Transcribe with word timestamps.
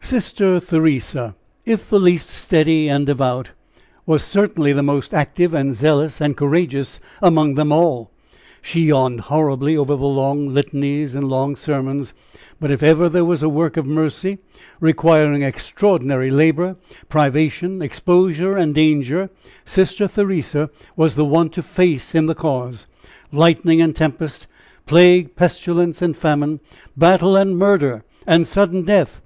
Sister 0.00 0.58
Theresa, 0.58 1.36
if 1.66 1.90
the 1.90 1.98
least 2.00 2.30
steady 2.30 2.88
and 2.88 3.04
devout, 3.04 3.50
was 4.06 4.24
certainly 4.24 4.72
the 4.72 4.82
most 4.82 5.12
active 5.12 5.52
and 5.52 5.74
zealous 5.74 6.18
and 6.18 6.34
courageous 6.34 6.98
among 7.20 7.56
them 7.56 7.70
all. 7.70 8.10
She 8.62 8.84
yawned 8.86 9.20
horribly 9.28 9.76
over 9.76 9.94
the 9.94 10.06
long 10.06 10.54
litanies 10.54 11.14
and 11.14 11.28
long 11.28 11.56
sermons; 11.56 12.14
but 12.58 12.70
if 12.70 12.82
ever 12.82 13.10
there 13.10 13.26
was 13.26 13.42
a 13.42 13.50
work 13.50 13.76
of 13.76 13.84
mercy 13.84 14.38
requiring 14.80 15.42
extraordinary 15.42 16.30
labor, 16.30 16.76
privation, 17.10 17.82
exposure 17.82 18.56
and 18.56 18.74
danger, 18.74 19.28
Sister 19.66 20.08
Theresa 20.08 20.70
was 20.96 21.16
the 21.16 21.26
one 21.26 21.50
to 21.50 21.62
face, 21.62 22.14
in 22.14 22.24
the 22.24 22.34
cause, 22.34 22.86
lightning 23.30 23.82
and 23.82 23.94
tempest, 23.94 24.46
plague, 24.86 25.36
pestilence 25.36 26.00
and 26.00 26.16
famine, 26.16 26.60
battle 26.96 27.36
and 27.36 27.58
murder, 27.58 28.04
and 28.26 28.46
sudden 28.46 28.86
death! 28.86 29.20